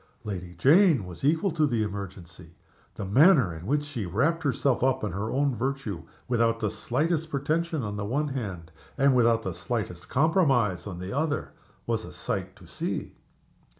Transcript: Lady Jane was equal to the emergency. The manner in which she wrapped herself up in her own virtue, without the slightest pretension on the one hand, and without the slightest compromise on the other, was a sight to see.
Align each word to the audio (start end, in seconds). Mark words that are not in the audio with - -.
Lady 0.23 0.55
Jane 0.57 1.05
was 1.05 1.23
equal 1.23 1.51
to 1.51 1.67
the 1.67 1.83
emergency. 1.83 2.55
The 2.95 3.05
manner 3.05 3.53
in 3.53 3.67
which 3.67 3.83
she 3.83 4.07
wrapped 4.07 4.41
herself 4.41 4.83
up 4.83 5.03
in 5.03 5.11
her 5.11 5.29
own 5.29 5.53
virtue, 5.55 6.01
without 6.27 6.59
the 6.59 6.71
slightest 6.71 7.29
pretension 7.29 7.83
on 7.83 7.97
the 7.97 8.05
one 8.05 8.29
hand, 8.29 8.71
and 8.97 9.15
without 9.15 9.43
the 9.43 9.53
slightest 9.53 10.09
compromise 10.09 10.87
on 10.87 10.97
the 10.97 11.15
other, 11.15 11.51
was 11.85 12.03
a 12.03 12.13
sight 12.13 12.55
to 12.55 12.65
see. 12.65 13.13